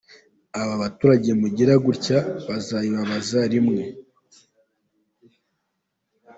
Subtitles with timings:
[0.59, 2.17] Aba baturage mugira gutya
[2.47, 3.83] bazabibabaza rimwe.”